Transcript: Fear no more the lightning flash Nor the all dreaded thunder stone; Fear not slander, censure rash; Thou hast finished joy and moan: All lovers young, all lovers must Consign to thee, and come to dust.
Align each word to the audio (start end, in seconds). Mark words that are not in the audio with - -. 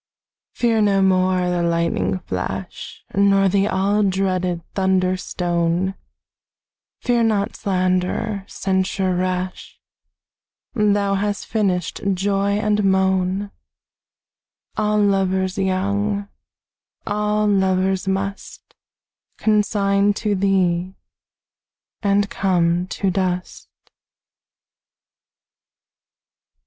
Fear 0.55 0.81
no 0.81 1.03
more 1.03 1.47
the 1.51 1.61
lightning 1.61 2.17
flash 2.17 3.05
Nor 3.13 3.47
the 3.49 3.67
all 3.67 4.01
dreaded 4.01 4.63
thunder 4.73 5.15
stone; 5.15 5.93
Fear 7.01 7.21
not 7.25 7.55
slander, 7.55 8.43
censure 8.47 9.13
rash; 9.15 9.79
Thou 10.73 11.13
hast 11.13 11.45
finished 11.45 12.01
joy 12.15 12.53
and 12.53 12.83
moan: 12.83 13.51
All 14.75 14.97
lovers 14.99 15.59
young, 15.59 16.27
all 17.05 17.45
lovers 17.45 18.07
must 18.07 18.73
Consign 19.37 20.13
to 20.15 20.33
thee, 20.33 20.95
and 22.01 22.27
come 22.27 22.87
to 22.87 23.11
dust. 23.11 23.67